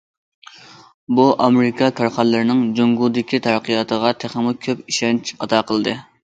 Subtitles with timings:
[1.17, 5.97] بۇ ئامېرىكا كارخانىلىرىنىڭ جۇڭگودىكى تەرەققىياتىغا تېخىمۇ كۆپ ئىشەنچ ئاتا قىلدى.